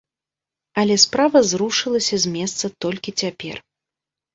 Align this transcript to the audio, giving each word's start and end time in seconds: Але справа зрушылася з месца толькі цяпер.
Але 0.83 0.95
справа 1.03 1.39
зрушылася 1.51 2.15
з 2.27 2.35
месца 2.35 2.75
толькі 2.87 3.19
цяпер. 3.25 3.67